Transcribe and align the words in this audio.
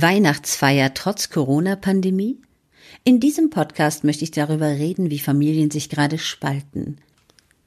Weihnachtsfeier 0.00 0.94
trotz 0.94 1.30
Corona-Pandemie? 1.30 2.40
In 3.04 3.18
diesem 3.20 3.50
Podcast 3.50 4.04
möchte 4.04 4.24
ich 4.24 4.30
darüber 4.30 4.68
reden, 4.68 5.10
wie 5.10 5.18
Familien 5.18 5.70
sich 5.70 5.88
gerade 5.88 6.18
spalten. 6.18 6.98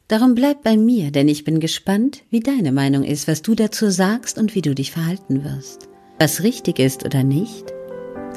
Darum 0.08 0.36
bleib 0.36 0.64
bei 0.64 0.78
mir, 0.78 1.12
denn 1.12 1.28
ich 1.28 1.44
bin 1.44 1.60
gespannt, 1.60 2.24
wie 2.30 2.42
deine 2.42 2.72
Meinung 2.72 3.04
ist, 3.04 3.28
was 3.28 3.42
du 3.42 3.56
dazu 3.56 3.90
sagst 3.90 4.38
und 4.38 4.56
wie 4.56 4.62
du 4.62 4.76
dich 4.76 4.92
verhalten 4.92 5.44
wirst. 5.44 5.90
Was 6.20 6.44
richtig 6.44 6.80
ist 6.80 7.06
oder 7.06 7.24
nicht, 7.24 7.74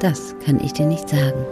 das 0.01 0.35
kann 0.43 0.59
ich 0.59 0.73
dir 0.73 0.87
nicht 0.87 1.07
sagen. 1.07 1.45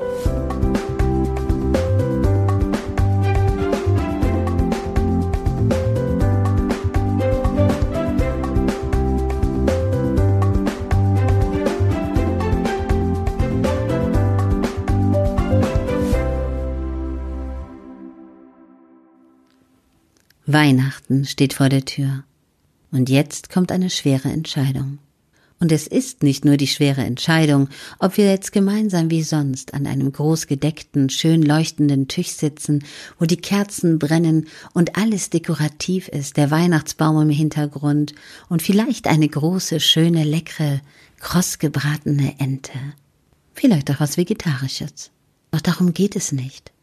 Weihnachten 20.46 21.24
steht 21.24 21.54
vor 21.54 21.70
der 21.70 21.86
Tür. 21.86 22.24
Und 22.92 23.10
jetzt 23.10 23.50
kommt 23.50 23.72
eine 23.72 23.90
schwere 23.90 24.30
Entscheidung. 24.30 25.00
Und 25.60 25.72
es 25.72 25.88
ist 25.88 26.24
nicht 26.24 26.44
nur 26.44 26.58
die 26.58 26.68
schwere 26.68 27.06
Entscheidung, 27.06 27.70
ob 27.98 28.18
wir 28.18 28.30
jetzt 28.30 28.52
gemeinsam 28.52 29.10
wie 29.10 29.24
sonst 29.24 29.74
an 29.74 29.88
einem 29.88 30.12
großgedeckten, 30.12 31.10
schön 31.10 31.42
leuchtenden 31.42 32.10
Tisch 32.10 32.32
sitzen, 32.32 32.84
wo 33.18 33.26
die 33.26 33.38
Kerzen 33.38 33.98
brennen 34.00 34.48
und 34.74 34.98
alles 34.98 35.30
dekorativ 35.30 36.10
ist, 36.10 36.36
der 36.36 36.52
Weihnachtsbaum 36.52 37.22
im 37.22 37.30
Hintergrund 37.30 38.14
und 38.50 38.62
vielleicht 38.62 39.08
eine 39.08 39.30
große, 39.30 39.80
schöne, 39.80 40.26
leckere, 40.26 40.82
kross 41.22 41.60
gebratene 41.60 42.36
Ente. 42.40 42.78
Vielleicht 43.54 43.90
auch 43.90 44.02
was 44.02 44.18
Vegetarisches. 44.18 45.12
Doch 45.52 45.62
darum 45.62 45.94
geht 45.94 46.18
es 46.18 46.34
nicht. 46.34 46.74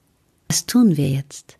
Was 0.48 0.64
tun 0.64 0.96
wir 0.96 1.10
jetzt? 1.10 1.59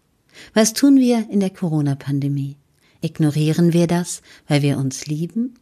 Was 0.54 0.72
tun 0.72 0.96
wir 0.96 1.28
in 1.30 1.40
der 1.40 1.50
Corona-Pandemie? 1.50 2.56
Ignorieren 3.00 3.72
wir 3.72 3.86
das, 3.86 4.22
weil 4.48 4.62
wir 4.62 4.78
uns 4.78 5.06
lieben? 5.06 5.54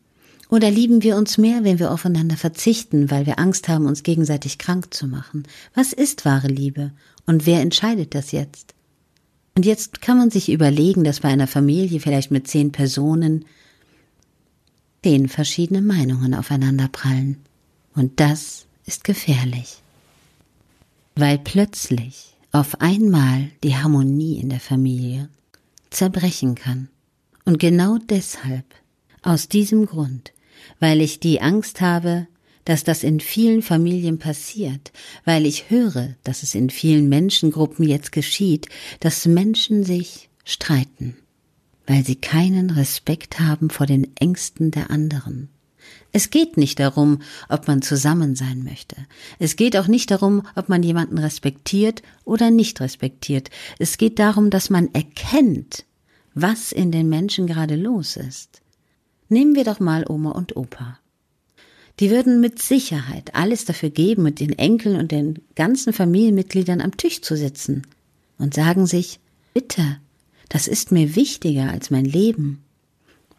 Oder 0.51 0.71
lieben 0.71 1.03
wir 1.03 1.17
uns 1.17 1.37
mehr, 1.37 1.63
wenn 1.63 1.79
wir 1.79 1.91
aufeinander 1.91 2.37
verzichten, 2.37 3.11
weil 3.11 3.27
wir 3.27 3.39
Angst 3.39 3.69
haben, 3.69 3.87
uns 3.87 4.03
gegenseitig 4.03 4.59
krank 4.59 4.95
zu 4.95 5.07
machen? 5.07 5.45
Was 5.75 5.93
ist 5.93 6.25
wahre 6.25 6.49
Liebe? 6.49 6.93
Und 7.27 7.45
wer 7.45 7.61
entscheidet 7.61 8.15
das 8.15 8.33
jetzt? 8.33 8.75
Und 9.55 9.67
jetzt 9.67 10.01
kann 10.01 10.17
man 10.17 10.31
sich 10.31 10.51
überlegen, 10.51 11.05
dass 11.05 11.21
bei 11.21 11.29
einer 11.29 11.47
Familie 11.47 12.01
vielleicht 12.01 12.31
mit 12.31 12.49
zehn 12.49 12.73
Personen 12.73 13.45
zehn 15.03 15.29
verschiedene 15.29 15.83
Meinungen 15.83 16.35
aufeinanderprallen. 16.35 17.39
Und 17.95 18.21
das 18.21 18.67
ist 18.87 19.05
gefährlich. 19.05 19.83
Weil 21.15 21.39
plötzlich 21.39 22.37
auf 22.53 22.81
einmal 22.81 23.51
die 23.63 23.77
Harmonie 23.77 24.41
in 24.41 24.49
der 24.49 24.61
Familie 24.61 25.29
zerbrechen 25.91 26.55
kann. 26.55 26.89
Und 27.45 27.59
genau 27.59 27.99
deshalb, 27.99 28.65
aus 29.23 29.49
diesem 29.49 29.87
Grund, 29.87 30.33
weil 30.81 31.01
ich 31.01 31.21
die 31.21 31.41
Angst 31.41 31.81
habe, 31.81 32.27
dass 32.65 32.85
das 32.85 33.03
in 33.03 33.21
vielen 33.21 33.63
Familien 33.63 34.19
passiert, 34.19 34.93
weil 35.25 35.47
ich 35.47 35.71
höre, 35.71 36.15
dass 36.23 36.43
es 36.43 36.55
in 36.55 36.69
vielen 36.69 37.09
Menschengruppen 37.09 37.89
jetzt 37.89 38.13
geschieht, 38.13 38.69
dass 39.01 39.25
Menschen 39.25 39.85
sich 39.85 40.29
streiten, 40.45 41.17
weil 41.87 42.05
sie 42.05 42.17
keinen 42.17 42.71
Respekt 42.71 43.41
haben 43.41 43.71
vor 43.71 43.87
den 43.87 44.15
Ängsten 44.17 44.71
der 44.71 44.91
anderen. 44.91 45.49
Es 46.13 46.31
geht 46.31 46.57
nicht 46.57 46.81
darum, 46.81 47.21
ob 47.49 47.69
man 47.69 47.83
zusammen 47.83 48.35
sein 48.35 48.65
möchte. 48.65 48.97
Es 49.39 49.57
geht 49.57 49.77
auch 49.77 49.89
nicht 49.89 50.11
darum, 50.11 50.43
ob 50.57 50.69
man 50.69 50.83
jemanden 50.83 51.19
respektiert 51.19 52.03
oder 52.25 52.51
nicht 52.51 52.81
respektiert. 52.81 53.51
Es 53.79 53.99
geht 53.99 54.19
darum, 54.19 54.51
dass 54.51 54.71
man 54.71 54.93
erkennt, 54.95 55.85
was 56.35 56.73
in 56.73 56.93
den 56.93 57.09
Menschen 57.09 57.47
gerade 57.47 57.77
los 57.77 58.17
ist. 58.17 58.63
Nehmen 59.29 59.55
wir 59.55 59.65
doch 59.65 59.81
mal 59.81 60.05
Oma 60.09 60.31
und 60.31 60.57
Opa. 60.57 60.99
Die 62.01 62.11
würden 62.11 62.41
mit 62.41 62.63
Sicherheit 62.63 63.35
alles 63.35 63.65
dafür 63.65 63.91
geben, 63.91 64.23
mit 64.23 64.41
den 64.41 64.53
Enkeln 64.53 64.97
und 64.97 65.11
den 65.11 65.41
ganzen 65.57 65.93
Familienmitgliedern 65.93 66.81
am 66.81 66.97
Tisch 66.97 67.23
zu 67.23 67.37
sitzen 67.37 67.83
und 68.39 68.55
sagen 68.55 68.87
sich, 68.87 69.19
bitte, 69.53 69.99
das 70.49 70.69
ist 70.69 70.93
mir 70.93 71.17
wichtiger 71.17 71.71
als 71.71 71.91
mein 71.91 72.05
Leben. 72.05 72.63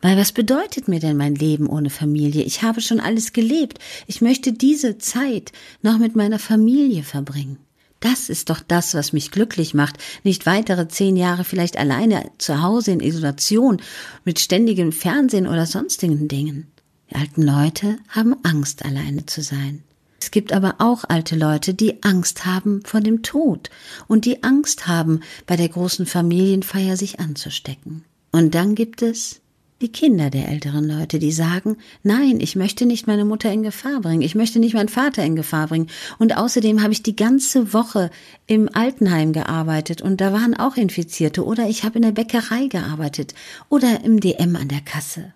Weil 0.01 0.17
was 0.17 0.31
bedeutet 0.31 0.87
mir 0.87 0.99
denn 0.99 1.17
mein 1.17 1.35
Leben 1.35 1.67
ohne 1.67 1.89
Familie? 1.89 2.43
Ich 2.43 2.61
habe 2.61 2.81
schon 2.81 2.99
alles 2.99 3.33
gelebt. 3.33 3.79
Ich 4.07 4.21
möchte 4.21 4.53
diese 4.53 4.97
Zeit 4.97 5.51
noch 5.81 5.97
mit 5.97 6.15
meiner 6.15 6.39
Familie 6.39 7.03
verbringen. 7.03 7.57
Das 7.99 8.29
ist 8.29 8.49
doch 8.49 8.61
das, 8.65 8.93
was 8.93 9.11
mich 9.11 9.29
glücklich 9.29 9.73
macht, 9.73 9.97
nicht 10.23 10.45
weitere 10.45 10.87
zehn 10.87 11.17
Jahre 11.17 11.43
vielleicht 11.43 11.77
alleine 11.77 12.31
zu 12.37 12.61
Hause 12.61 12.91
in 12.91 13.01
Isolation 13.01 13.81
mit 14.23 14.39
ständigem 14.39 14.93
Fernsehen 14.93 15.47
oder 15.47 15.65
sonstigen 15.65 16.29
Dingen. 16.29 16.67
Die 17.09 17.15
alten 17.15 17.41
Leute 17.41 17.97
haben 18.07 18.35
Angst, 18.43 18.85
alleine 18.85 19.25
zu 19.25 19.41
sein. 19.41 19.83
Es 20.21 20.31
gibt 20.31 20.53
aber 20.53 20.75
auch 20.79 21.05
alte 21.07 21.35
Leute, 21.35 21.73
die 21.73 22.03
Angst 22.03 22.45
haben 22.45 22.83
vor 22.85 23.01
dem 23.01 23.21
Tod 23.23 23.69
und 24.07 24.25
die 24.25 24.43
Angst 24.43 24.87
haben, 24.87 25.21
bei 25.45 25.55
der 25.55 25.69
großen 25.69 26.05
Familienfeier 26.05 26.95
sich 26.95 27.19
anzustecken. 27.19 28.05
Und 28.31 28.53
dann 28.53 28.75
gibt 28.75 29.01
es 29.01 29.41
die 29.81 29.91
Kinder 29.91 30.29
der 30.29 30.49
älteren 30.49 30.85
Leute, 30.85 31.19
die 31.19 31.31
sagen, 31.31 31.77
nein, 32.03 32.39
ich 32.41 32.55
möchte 32.55 32.85
nicht 32.85 33.07
meine 33.07 33.23
Mutter 33.23 33.51
in 33.51 33.63
Gefahr 33.63 34.01
bringen, 34.01 34.21
ich 34.21 34.35
möchte 34.35 34.59
nicht 34.59 34.73
meinen 34.73 34.89
Vater 34.89 35.23
in 35.23 35.35
Gefahr 35.35 35.67
bringen. 35.67 35.87
Und 36.17 36.37
außerdem 36.37 36.81
habe 36.81 36.91
ich 36.91 37.01
die 37.01 37.15
ganze 37.15 37.73
Woche 37.73 38.11
im 38.45 38.69
Altenheim 38.73 39.31
gearbeitet 39.31 40.01
und 40.01 40.19
da 40.19 40.33
waren 40.33 40.53
auch 40.53 40.75
Infizierte 40.75 41.45
oder 41.45 41.67
ich 41.69 41.83
habe 41.83 41.97
in 41.97 42.03
der 42.03 42.11
Bäckerei 42.11 42.67
gearbeitet 42.67 43.33
oder 43.69 44.03
im 44.03 44.19
DM 44.19 44.55
an 44.55 44.67
der 44.67 44.81
Kasse. 44.81 45.33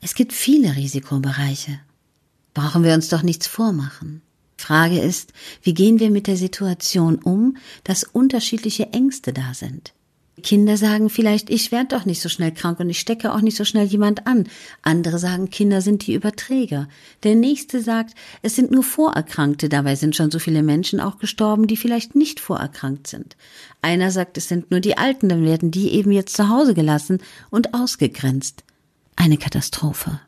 Es 0.00 0.14
gibt 0.14 0.32
viele 0.32 0.74
Risikobereiche. 0.74 1.78
Brauchen 2.54 2.82
wir 2.82 2.94
uns 2.94 3.08
doch 3.08 3.22
nichts 3.22 3.46
vormachen. 3.46 4.22
Frage 4.56 5.00
ist, 5.00 5.32
wie 5.62 5.74
gehen 5.74 6.00
wir 6.00 6.10
mit 6.10 6.26
der 6.26 6.36
Situation 6.36 7.16
um, 7.16 7.56
dass 7.84 8.04
unterschiedliche 8.04 8.92
Ängste 8.92 9.32
da 9.32 9.54
sind? 9.54 9.92
Kinder 10.40 10.78
sagen 10.78 11.10
vielleicht, 11.10 11.50
ich 11.50 11.72
werde 11.72 11.88
doch 11.94 12.06
nicht 12.06 12.22
so 12.22 12.30
schnell 12.30 12.52
krank 12.52 12.80
und 12.80 12.88
ich 12.88 12.98
stecke 12.98 13.34
auch 13.34 13.42
nicht 13.42 13.56
so 13.56 13.64
schnell 13.64 13.84
jemand 13.84 14.26
an. 14.26 14.48
Andere 14.80 15.18
sagen, 15.18 15.50
Kinder 15.50 15.82
sind 15.82 16.06
die 16.06 16.14
Überträger. 16.14 16.88
Der 17.22 17.34
nächste 17.34 17.82
sagt, 17.82 18.14
es 18.40 18.56
sind 18.56 18.70
nur 18.70 18.82
Vorerkrankte, 18.82 19.68
dabei 19.68 19.94
sind 19.94 20.16
schon 20.16 20.30
so 20.30 20.38
viele 20.38 20.62
Menschen 20.62 21.00
auch 21.00 21.18
gestorben, 21.18 21.66
die 21.66 21.76
vielleicht 21.76 22.14
nicht 22.14 22.40
vorerkrankt 22.40 23.08
sind. 23.08 23.36
Einer 23.82 24.10
sagt, 24.10 24.38
es 24.38 24.48
sind 24.48 24.70
nur 24.70 24.80
die 24.80 24.96
Alten, 24.96 25.28
dann 25.28 25.44
werden 25.44 25.70
die 25.70 25.90
eben 25.90 26.12
jetzt 26.12 26.34
zu 26.34 26.48
Hause 26.48 26.72
gelassen 26.72 27.18
und 27.50 27.74
ausgegrenzt. 27.74 28.64
Eine 29.16 29.36
Katastrophe. 29.36 30.20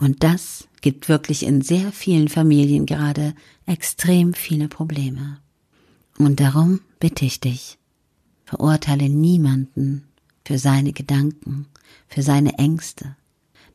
Und 0.00 0.24
das 0.24 0.66
gibt 0.80 1.08
wirklich 1.08 1.44
in 1.44 1.62
sehr 1.62 1.92
vielen 1.92 2.28
Familien 2.28 2.86
gerade 2.86 3.34
extrem 3.66 4.34
viele 4.34 4.66
Probleme. 4.66 5.38
Und 6.18 6.40
darum 6.40 6.80
bitte 6.98 7.24
ich 7.24 7.38
dich, 7.38 7.78
Verurteile 8.52 9.08
niemanden 9.08 10.04
für 10.44 10.58
seine 10.58 10.92
Gedanken, 10.92 11.68
für 12.06 12.20
seine 12.20 12.58
Ängste. 12.58 13.16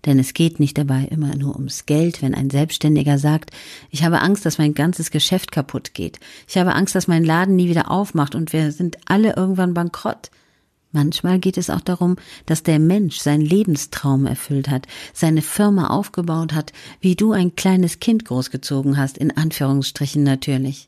Denn 0.05 0.19
es 0.19 0.35
geht 0.35 0.59
nicht 0.59 0.77
dabei 0.77 1.05
immer 1.05 1.35
nur 1.35 1.55
ums 1.55 1.88
Geld, 1.88 2.21
wenn 2.21 2.35
ein 2.35 2.51
Selbstständiger 2.51 3.17
sagt, 3.17 3.49
ich 3.89 4.03
habe 4.03 4.21
Angst, 4.21 4.45
dass 4.45 4.59
mein 4.59 4.75
ganzes 4.75 5.09
Geschäft 5.09 5.51
kaputt 5.51 5.95
geht. 5.95 6.19
Ich 6.47 6.59
habe 6.59 6.75
Angst, 6.75 6.93
dass 6.93 7.07
mein 7.07 7.25
Laden 7.25 7.55
nie 7.55 7.69
wieder 7.69 7.89
aufmacht 7.89 8.35
und 8.35 8.53
wir 8.53 8.71
sind 8.71 8.97
alle 9.05 9.35
irgendwann 9.35 9.73
bankrott. 9.73 10.29
Manchmal 10.91 11.39
geht 11.39 11.57
es 11.57 11.71
auch 11.71 11.81
darum, 11.81 12.15
dass 12.45 12.61
der 12.61 12.77
Mensch 12.77 13.17
seinen 13.17 13.41
Lebenstraum 13.41 14.27
erfüllt 14.27 14.69
hat, 14.69 14.85
seine 15.11 15.41
Firma 15.41 15.88
aufgebaut 15.88 16.53
hat, 16.53 16.71
wie 17.01 17.15
du 17.15 17.31
ein 17.31 17.55
kleines 17.55 17.99
Kind 17.99 18.25
großgezogen 18.25 18.95
hast, 18.95 19.17
in 19.17 19.35
Anführungsstrichen 19.35 20.21
natürlich. 20.21 20.88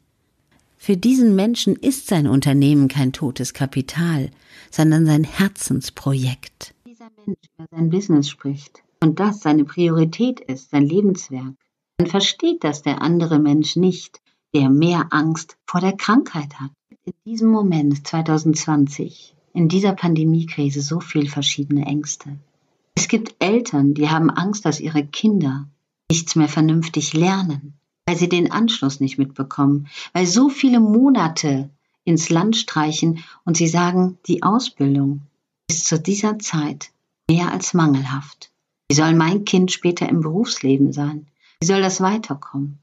Für 0.81 0.95
diesen 0.95 1.35
Menschen 1.35 1.75
ist 1.75 2.07
sein 2.07 2.25
Unternehmen 2.25 2.87
kein 2.87 3.11
totes 3.11 3.53
Kapital, 3.53 4.31
sondern 4.71 5.05
sein 5.05 5.25
Herzensprojekt. 5.25 6.73
Dieser 6.87 7.11
Mensch 7.25 7.37
über 7.57 7.67
sein 7.69 7.89
Business 7.89 8.29
spricht 8.29 8.81
und 9.01 9.19
das 9.19 9.41
seine 9.41 9.65
Priorität 9.65 10.39
ist, 10.39 10.71
sein 10.71 10.85
Lebenswerk, 10.85 11.53
dann 11.97 12.07
versteht 12.07 12.63
das 12.63 12.81
der 12.81 13.01
andere 13.01 13.39
Mensch 13.39 13.75
nicht, 13.75 14.21
der 14.55 14.69
mehr 14.69 15.07
Angst 15.11 15.57
vor 15.67 15.81
der 15.81 15.97
Krankheit 15.97 16.61
hat. 16.61 16.71
In 17.03 17.13
diesem 17.25 17.49
Moment 17.49 18.07
2020, 18.07 19.35
in 19.53 19.67
dieser 19.67 19.91
Pandemiekrise 19.93 20.81
so 20.81 21.01
viel 21.01 21.29
verschiedene 21.29 21.85
Ängste. 21.85 22.39
Es 22.95 23.09
gibt 23.09 23.35
Eltern, 23.39 23.95
die 23.95 24.09
haben 24.09 24.29
Angst, 24.29 24.63
dass 24.63 24.79
ihre 24.79 25.05
Kinder 25.05 25.67
nichts 26.09 26.37
mehr 26.37 26.47
vernünftig 26.47 27.13
lernen, 27.13 27.78
weil 28.09 28.17
sie 28.17 28.27
den 28.27 28.51
Anschluss 28.51 28.99
nicht 28.99 29.19
mitbekommen, 29.19 29.87
weil 30.13 30.25
so 30.25 30.49
viele 30.49 30.79
Monate 30.79 31.69
ins 32.05 32.31
Land 32.31 32.57
streichen 32.57 33.23
und 33.45 33.55
sie 33.55 33.67
sagen, 33.67 34.17
die 34.25 34.41
Ausbildung 34.41 35.21
ist 35.69 35.85
zu 35.85 35.99
dieser 35.99 36.39
Zeit 36.39 36.89
mehr 37.29 37.51
als 37.53 37.75
mangelhaft. 37.75 38.49
Wie 38.89 38.95
soll 38.95 39.13
mein 39.13 39.45
Kind 39.45 39.71
später 39.71 40.09
im 40.09 40.21
Berufsleben 40.21 40.91
sein? 40.91 41.27
Wie 41.61 41.67
soll 41.67 41.83
das 41.83 42.01
weiterkommen? 42.01 42.79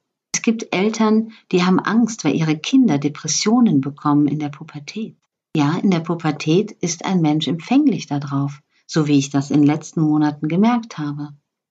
gibt 0.46 0.72
Eltern, 0.72 1.32
die 1.50 1.64
haben 1.64 1.80
Angst, 1.80 2.24
weil 2.24 2.36
ihre 2.36 2.56
Kinder 2.56 2.98
Depressionen 2.98 3.80
bekommen 3.80 4.28
in 4.28 4.38
der 4.38 4.50
Pubertät. 4.50 5.16
Ja, 5.56 5.76
in 5.78 5.90
der 5.90 5.98
Pubertät 5.98 6.70
ist 6.70 7.04
ein 7.04 7.20
Mensch 7.20 7.48
empfänglich 7.48 8.06
darauf, 8.06 8.62
so 8.86 9.08
wie 9.08 9.18
ich 9.18 9.30
das 9.30 9.50
in 9.50 9.62
den 9.62 9.66
letzten 9.66 10.02
Monaten 10.02 10.46
gemerkt 10.46 10.98
habe, 10.98 11.30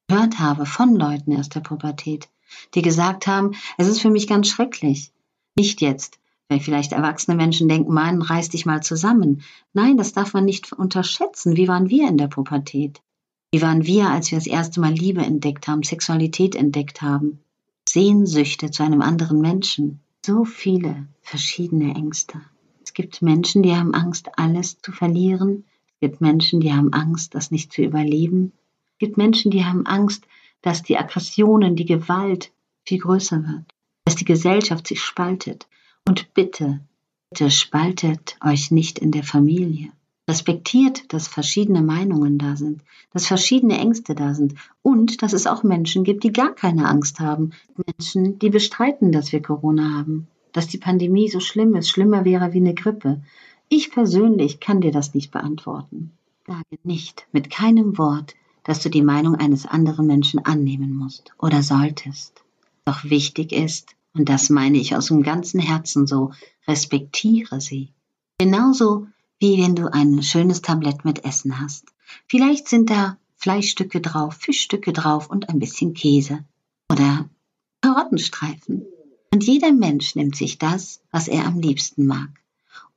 gehört 0.10 0.40
habe 0.40 0.66
von 0.66 0.94
Leuten 0.94 1.38
aus 1.38 1.48
der 1.48 1.62
Pubertät, 1.62 2.28
die 2.74 2.82
gesagt 2.82 3.28
haben, 3.28 3.56
es 3.78 3.88
ist 3.88 4.02
für 4.02 4.10
mich 4.10 4.28
ganz 4.28 4.48
schrecklich. 4.48 5.12
Nicht 5.56 5.82
jetzt, 5.82 6.20
weil 6.50 6.60
vielleicht 6.60 6.92
erwachsene 6.92 7.38
Menschen 7.38 7.68
denken, 7.70 7.94
Mann, 7.94 8.22
reiß 8.22 8.50
dich 8.50 8.66
mal 8.66 8.84
zusammen. 8.84 9.42
Nein, 9.74 9.98
das 9.98 10.14
darf 10.14 10.34
man 10.34 10.46
nicht 10.46 10.74
unterschätzen. 10.74 11.58
Wie 11.58 11.68
waren 11.68 11.90
wir 11.90 12.08
in 12.08 12.18
der 12.18 12.28
Pubertät? 12.28 13.02
Wie 13.52 13.62
waren 13.62 13.86
wir, 13.86 14.10
als 14.10 14.32
wir 14.32 14.38
das 14.38 14.48
erste 14.48 14.82
Mal 14.82 14.94
Liebe 14.94 15.22
entdeckt 15.22 15.68
haben, 15.68 15.84
Sexualität 15.84 16.56
entdeckt 16.56 17.02
haben? 17.02 17.40
Sehnsüchte 17.88 18.72
zu 18.72 18.84
einem 18.84 19.02
anderen 19.02 19.40
Menschen. 19.40 20.02
So 20.26 20.44
viele 20.44 21.08
verschiedene 21.22 21.96
Ängste. 21.96 22.42
Es 22.84 22.94
gibt 22.94 23.22
Menschen, 23.22 23.64
die 23.64 23.76
haben 23.76 23.94
Angst, 23.94 24.30
alles 24.38 24.82
zu 24.82 24.92
verlieren. 24.92 25.66
Es 25.88 26.10
gibt 26.10 26.20
Menschen, 26.22 26.60
die 26.60 26.74
haben 26.74 26.92
Angst, 26.94 27.36
das 27.36 27.52
nicht 27.52 27.72
zu 27.72 27.82
überleben. 27.82 28.52
Es 28.94 28.98
gibt 29.00 29.18
Menschen, 29.18 29.52
die 29.52 29.64
haben 29.66 29.86
Angst, 29.86 30.26
dass 30.66 30.82
die 30.82 30.98
Aggressionen, 30.98 31.76
die 31.76 31.86
Gewalt 31.86 32.52
viel 32.86 32.98
größer 32.98 33.38
wird, 33.48 33.66
dass 34.04 34.16
die 34.16 34.26
Gesellschaft 34.26 34.88
sich 34.88 35.00
spaltet. 35.00 35.68
Und 36.08 36.34
bitte, 36.34 36.82
bitte 37.30 37.52
spaltet 37.52 38.36
euch 38.44 38.72
nicht 38.72 38.98
in 38.98 39.12
der 39.12 39.24
Familie. 39.24 39.92
Respektiert, 40.28 41.14
dass 41.14 41.28
verschiedene 41.28 41.84
Meinungen 41.84 42.40
da 42.40 42.56
sind, 42.56 42.82
dass 43.14 43.28
verschiedene 43.28 43.78
Ängste 43.78 44.16
da 44.16 44.34
sind 44.34 44.56
und 44.82 45.22
dass 45.22 45.34
es 45.34 45.46
auch 45.46 45.62
Menschen 45.62 46.04
gibt, 46.04 46.24
die 46.24 46.34
gar 46.34 46.56
keine 46.56 46.88
Angst 46.88 47.20
haben. 47.20 47.52
Menschen, 47.86 48.40
die 48.40 48.50
bestreiten, 48.50 49.12
dass 49.12 49.32
wir 49.32 49.44
Corona 49.44 49.94
haben, 49.94 50.28
dass 50.52 50.66
die 50.66 50.80
Pandemie 50.80 51.30
so 51.30 51.40
schlimm 51.40 51.76
ist, 51.76 51.90
schlimmer 51.90 52.26
wäre 52.26 52.54
wie 52.54 52.58
eine 52.58 52.74
Grippe. 52.74 53.22
Ich 53.70 53.92
persönlich 53.92 54.60
kann 54.60 54.82
dir 54.82 54.92
das 54.92 55.14
nicht 55.14 55.30
beantworten. 55.30 56.12
Sage 56.48 56.80
nicht 56.84 57.28
mit 57.32 57.52
keinem 57.52 58.00
Wort, 58.00 58.34
dass 58.66 58.82
du 58.82 58.90
die 58.90 59.04
Meinung 59.04 59.36
eines 59.36 59.66
anderen 59.66 60.08
Menschen 60.08 60.44
annehmen 60.44 60.94
musst 60.94 61.32
oder 61.40 61.64
solltest. 61.64 62.44
Doch 62.84 63.06
wichtig 63.06 63.54
ist, 63.54 63.96
und 64.14 64.28
das 64.28 64.50
meine 64.50 64.78
ich 64.78 64.96
aus 64.96 65.08
dem 65.08 65.24
ganzen 65.24 65.60
Herzen 65.60 66.08
so, 66.08 66.32
respektiere 66.68 67.62
sie. 67.62 67.94
Genauso 68.38 69.08
wie 69.40 69.62
wenn 69.62 69.76
du 69.76 69.92
ein 69.92 70.22
schönes 70.24 70.62
Tablett 70.62 71.06
mit 71.06 71.26
Essen 71.26 71.60
hast. 71.60 71.86
Vielleicht 72.28 72.68
sind 72.68 72.90
da 72.90 73.18
Fleischstücke 73.38 74.02
drauf, 74.02 74.36
Fischstücke 74.36 74.94
drauf 74.94 75.30
und 75.30 75.50
ein 75.50 75.60
bisschen 75.60 75.94
Käse 75.94 76.44
oder 76.92 77.30
Karottenstreifen. 77.82 78.86
Und 79.32 79.44
jeder 79.44 79.72
Mensch 79.74 80.16
nimmt 80.16 80.36
sich 80.36 80.58
das, 80.58 81.02
was 81.12 81.28
er 81.28 81.46
am 81.46 81.60
liebsten 81.60 82.06
mag. 82.06 82.30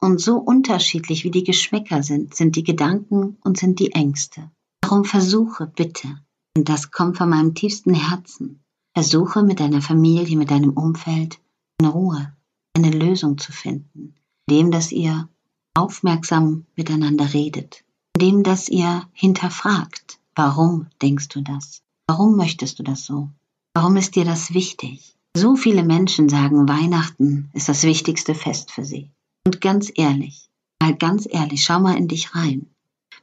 Und 0.01 0.21
so 0.21 0.37
unterschiedlich 0.37 1.25
wie 1.25 1.31
die 1.31 1.45
Geschmäcker 1.45 2.03
sind, 2.03 2.35
sind 2.35 2.57
die 2.57 2.63
Gedanken 2.63 3.37
und 3.43 3.59
sind 3.59 3.81
die 3.81 3.93
Ängste. 3.93 4.51
Darum 4.89 5.05
versuche 5.05 5.67
bitte, 5.67 6.09
und 6.57 6.71
das 6.71 6.91
kommt 6.91 7.19
von 7.19 7.29
meinem 7.29 7.55
tiefsten 7.55 7.93
Herzen, 7.93 8.65
versuche 8.95 9.43
mit 9.43 9.61
deiner 9.61 9.83
Familie, 9.83 10.35
mit 10.39 10.51
deinem 10.51 10.71
Umfeld 10.71 11.39
in 11.79 11.89
Ruhe 11.89 12.35
eine 12.75 12.91
Lösung 12.91 13.37
zu 13.37 13.53
finden, 13.53 14.15
indem 14.47 14.71
dass 14.71 14.91
ihr 14.91 15.29
aufmerksam 15.75 16.65
miteinander 16.75 17.35
redet, 17.35 17.85
indem 18.15 18.43
dass 18.43 18.71
ihr 18.71 19.07
hinterfragt, 19.13 20.21
warum 20.35 20.87
denkst 21.03 21.29
du 21.29 21.43
das? 21.43 21.83
Warum 22.07 22.37
möchtest 22.37 22.79
du 22.79 22.83
das 22.83 23.05
so? 23.05 23.29
Warum 23.75 23.99
ist 23.99 24.17
dir 24.17 24.25
das 24.25 24.55
wichtig? 24.55 25.19
So 25.37 25.55
viele 25.55 25.83
Menschen 25.83 26.31
sagen, 26.31 26.67
Weihnachten 26.67 27.51
ist 27.53 27.69
das 27.69 27.83
wichtigste 27.83 28.35
Fest 28.35 28.71
für 28.71 28.87
sie. 28.87 29.11
Und 29.45 29.61
ganz 29.61 29.93
ehrlich, 29.95 30.49
mal 30.81 30.97
ganz 30.97 31.29
ehrlich, 31.31 31.63
schau 31.63 31.79
mal 31.79 31.99
in 31.99 32.09
dich 32.09 32.35
rein. 32.35 32.71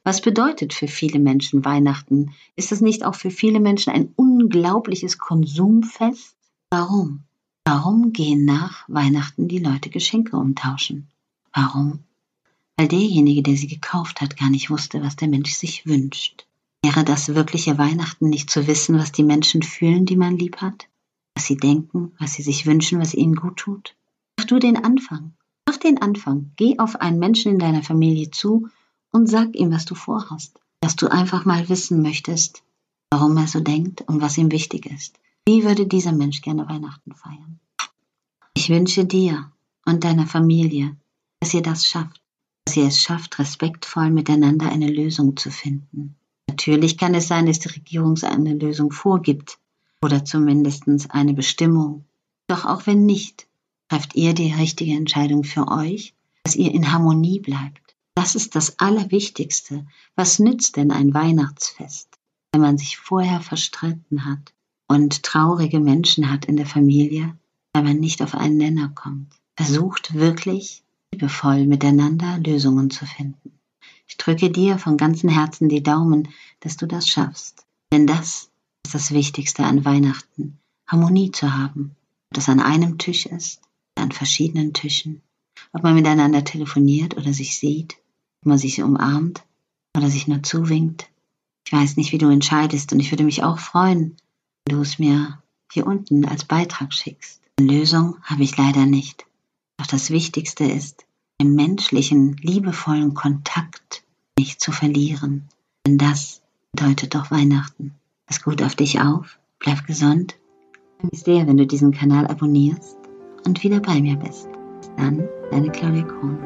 Was 0.06 0.22
bedeutet 0.22 0.76
für 0.76 0.88
viele 0.88 1.18
Menschen 1.18 1.66
Weihnachten? 1.66 2.36
Ist 2.56 2.72
es 2.72 2.80
nicht 2.80 3.04
auch 3.04 3.16
für 3.16 3.32
viele 3.32 3.60
Menschen 3.60 3.92
ein 3.92 4.14
unglaubliches 4.16 5.18
Konsumfest? 5.18 6.38
Warum? 6.70 7.24
Warum 7.66 8.14
gehen 8.14 8.46
nach 8.46 8.88
Weihnachten 8.88 9.48
die 9.48 9.58
Leute 9.58 9.90
Geschenke 9.90 10.38
umtauschen? 10.38 11.08
Warum? 11.52 12.04
Weil 12.78 12.88
derjenige, 12.88 13.42
der 13.42 13.58
sie 13.58 13.66
gekauft 13.66 14.22
hat, 14.22 14.38
gar 14.38 14.52
nicht 14.52 14.70
wusste, 14.70 15.02
was 15.02 15.16
der 15.16 15.28
Mensch 15.28 15.54
sich 15.54 15.88
wünscht. 15.88 16.46
Wäre 16.84 17.04
das 17.04 17.34
wirkliche 17.34 17.80
Weihnachten 17.80 18.30
nicht 18.30 18.52
zu 18.52 18.68
wissen, 18.68 19.00
was 19.00 19.12
die 19.12 19.24
Menschen 19.24 19.64
fühlen, 19.64 20.06
die 20.06 20.18
man 20.18 20.38
lieb 20.38 20.58
hat? 20.58 20.88
Was 21.34 21.48
sie 21.48 21.58
denken, 21.58 22.12
was 22.20 22.34
sie 22.34 22.44
sich 22.44 22.68
wünschen, 22.68 23.00
was 23.00 23.16
ihnen 23.16 23.36
gut 23.36 23.58
tut? 23.58 23.96
Mach 24.38 24.46
du 24.46 24.60
den 24.60 24.78
Anfang. 24.78 25.34
Mach 25.68 25.78
den 25.78 26.00
Anfang. 26.00 26.52
Geh 26.58 26.78
auf 26.78 27.02
einen 27.02 27.18
Menschen 27.18 27.54
in 27.54 27.58
deiner 27.58 27.82
Familie 27.82 28.30
zu 28.30 28.68
und 29.16 29.28
sag 29.28 29.56
ihm, 29.56 29.72
was 29.72 29.86
du 29.86 29.96
vorhast. 29.96 30.60
Dass 30.82 30.98
du 30.98 31.08
einfach 31.08 31.46
mal 31.46 31.70
wissen 31.70 32.02
möchtest, 32.02 32.64
warum 33.10 33.38
er 33.38 33.48
so 33.48 33.62
denkt 33.62 34.02
und 34.02 34.20
was 34.20 34.38
ihm 34.38 34.52
wichtig 34.52 34.88
ist. 34.88 35.18
Wie 35.48 35.64
würde 35.64 35.88
dieser 35.88 36.12
Mensch 36.12 36.42
gerne 36.42 36.68
Weihnachten 36.68 37.14
feiern? 37.16 37.62
Ich 38.56 38.70
wünsche 38.70 39.06
dir 39.06 39.50
und 39.86 40.04
deiner 40.04 40.28
Familie, 40.28 40.98
dass 41.40 41.54
ihr 41.54 41.62
das 41.62 41.88
schafft, 41.88 42.22
dass 42.66 42.76
ihr 42.76 42.88
es 42.88 43.00
schafft, 43.00 43.40
respektvoll 43.40 44.12
miteinander 44.12 44.70
eine 44.70 44.92
Lösung 44.92 45.38
zu 45.38 45.50
finden. 45.50 46.16
Natürlich 46.50 46.98
kann 46.98 47.16
es 47.16 47.30
sein, 47.30 47.46
dass 47.46 47.60
die 47.60 47.70
Regierung 47.70 48.22
eine 48.22 48.54
Lösung 48.54 48.92
vorgibt 48.92 49.60
oder 50.02 50.26
zumindest 50.26 50.84
eine 51.10 51.34
Bestimmung. 51.34 52.04
Doch 52.48 52.66
auch 52.66 52.86
wenn 52.86 53.06
nicht, 53.06 53.48
trefft 53.88 54.16
ihr 54.16 54.34
die 54.34 54.52
richtige 54.52 54.94
Entscheidung 54.94 55.46
für 55.46 55.70
euch, 55.70 56.14
dass 56.44 56.58
ihr 56.58 56.74
in 56.74 56.92
Harmonie 56.92 57.40
bleibt 57.40 57.85
das 58.26 58.34
ist 58.34 58.56
das 58.56 58.80
Allerwichtigste. 58.80 59.86
Was 60.16 60.40
nützt 60.40 60.78
denn 60.78 60.90
ein 60.90 61.14
Weihnachtsfest, 61.14 62.10
wenn 62.52 62.62
man 62.62 62.76
sich 62.76 62.98
vorher 62.98 63.40
verstritten 63.40 64.26
hat 64.26 64.52
und 64.88 65.22
traurige 65.22 65.80
Menschen 65.80 66.32
hat 66.32 66.46
in 66.46 66.58
der 66.58 66.66
Familie, 66.66 67.38
weil 67.74 67.84
man 67.84 68.00
nicht 68.00 68.24
auf 68.24 68.34
einen 68.34 68.58
Nenner 68.58 68.90
kommt? 68.90 69.32
Versucht 69.56 70.16
wirklich 70.16 70.84
liebevoll 71.12 71.68
miteinander 71.68 72.40
Lösungen 72.40 72.90
zu 72.90 73.06
finden. 73.06 73.60
Ich 74.08 74.18
drücke 74.18 74.50
dir 74.50 74.80
von 74.80 74.98
ganzem 74.98 75.30
Herzen 75.30 75.70
die 75.70 75.84
Daumen, 75.84 76.30
dass 76.62 76.78
du 76.78 76.88
das 76.88 77.08
schaffst. 77.08 77.64
Denn 77.94 78.08
das 78.08 78.50
ist 78.84 78.96
das 78.96 79.12
Wichtigste 79.12 79.64
an 79.64 79.86
Weihnachten, 79.86 80.58
Harmonie 80.88 81.30
zu 81.30 81.54
haben. 81.54 81.96
Ob 82.32 82.38
das 82.38 82.50
an 82.50 82.60
einem 82.60 82.98
Tisch 82.98 83.28
ist, 83.28 83.62
an 83.94 84.12
verschiedenen 84.12 84.74
Tischen, 84.74 85.22
ob 85.74 85.84
man 85.84 85.94
miteinander 85.94 86.44
telefoniert 86.44 87.18
oder 87.18 87.32
sich 87.32 87.60
sieht, 87.60 87.98
man 88.46 88.58
sich 88.58 88.82
umarmt 88.82 89.44
oder 89.96 90.10
sich 90.10 90.28
nur 90.28 90.44
zuwinkt. 90.44 91.10
Ich 91.66 91.74
weiß 91.74 91.98
nicht, 91.98 92.12
wie 92.12 92.18
du 92.18 92.30
entscheidest 92.30 92.94
und 92.94 93.00
ich 93.00 93.12
würde 93.12 93.24
mich 93.24 93.44
auch 93.44 93.60
freuen, 93.60 94.16
wenn 94.66 94.78
du 94.78 94.82
es 94.82 95.00
mir 95.00 95.42
hier 95.72 95.88
unten 95.88 96.26
als 96.26 96.46
Beitrag 96.46 96.94
schickst. 96.94 97.42
Eine 97.60 97.72
Lösung 97.72 98.18
habe 98.24 98.44
ich 98.44 98.58
leider 98.58 98.86
nicht. 98.86 99.26
Doch 99.78 99.88
das 99.88 100.10
Wichtigste 100.10 100.66
ist, 100.66 101.06
den 101.42 101.56
menschlichen, 101.56 102.38
liebevollen 102.38 103.14
Kontakt 103.14 104.04
nicht 104.38 104.62
zu 104.62 104.72
verlieren. 104.72 105.48
Denn 105.86 105.98
das 105.98 106.42
bedeutet 106.72 107.16
doch 107.16 107.32
Weihnachten. 107.32 107.96
Pass 108.26 108.42
gut 108.42 108.62
auf 108.62 108.76
dich 108.76 109.00
auf, 109.00 109.40
bleib 109.60 109.86
gesund. 109.86 110.36
Ich 110.36 111.02
freue 111.02 111.10
mich 111.12 111.24
sehr, 111.24 111.48
wenn 111.48 111.58
du 111.58 111.68
diesen 111.68 111.92
Kanal 111.92 112.28
abonnierst 112.28 112.98
und 113.46 113.64
wieder 113.64 113.80
bei 113.80 114.02
mir 114.02 114.16
bist. 114.16 114.48
Bis 114.80 114.92
dann, 114.98 115.28
deine 115.52 115.72
Claudia 115.72 116.04
Krohn. 116.04 116.38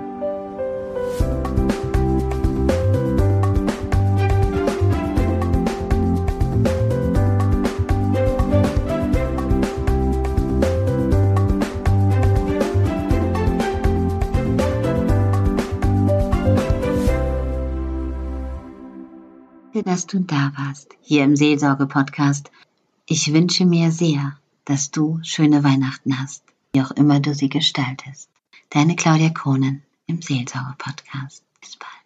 Dass 19.83 20.07
du 20.07 20.19
da 20.19 20.51
warst, 20.57 20.95
hier 21.01 21.23
im 21.23 21.35
Seelsorge-Podcast. 21.35 22.51
Ich 23.05 23.33
wünsche 23.33 23.65
mir 23.65 23.91
sehr, 23.91 24.37
dass 24.65 24.91
du 24.91 25.19
schöne 25.23 25.63
Weihnachten 25.63 26.19
hast, 26.19 26.43
wie 26.73 26.81
auch 26.81 26.91
immer 26.91 27.19
du 27.19 27.33
sie 27.33 27.49
gestaltest. 27.49 28.29
Deine 28.69 28.95
Claudia 28.95 29.29
Kronen 29.29 29.83
im 30.05 30.21
Seelsorge-Podcast. 30.21 31.43
Bis 31.61 31.75
bald. 31.75 31.98